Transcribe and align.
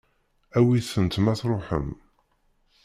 Awit-tent 0.57 1.15
ma 1.23 1.33
tṛuḥem. 1.39 1.87